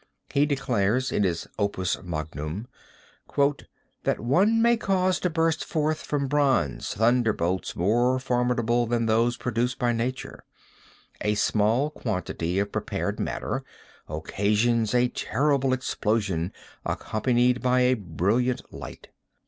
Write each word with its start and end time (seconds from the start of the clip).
He 0.33 0.47
declares 0.47 1.11
in 1.11 1.21
his 1.21 1.45
Opus 1.59 2.01
Magnum: 2.01 2.65
"That 4.03 4.19
one 4.19 4.59
may 4.59 4.75
cause 4.75 5.19
to 5.19 5.29
burst 5.29 5.63
forth 5.63 6.01
from 6.01 6.27
bronze, 6.27 6.95
thunderbolts 6.95 7.75
more 7.75 8.17
formidable 8.17 8.87
than 8.87 9.05
those 9.05 9.37
produced 9.37 9.77
by 9.77 9.91
nature. 9.93 10.43
A 11.21 11.35
small 11.35 11.91
quantity 11.91 12.57
of 12.57 12.71
prepared 12.71 13.19
matter 13.19 13.63
occasions 14.09 14.95
a 14.95 15.07
terrible 15.09 15.71
explosion 15.71 16.51
accompanied 16.83 17.61
by 17.61 17.81
a 17.81 17.93
brilliant 17.93 18.73
light. 18.73 19.09